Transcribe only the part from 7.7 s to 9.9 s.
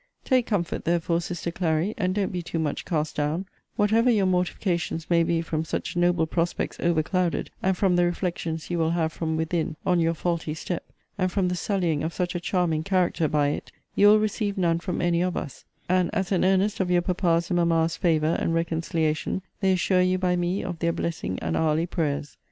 from the reflections you will have from within,